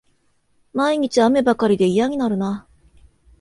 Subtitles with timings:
[0.73, 2.65] 毎日、雨ばかりで嫌になるな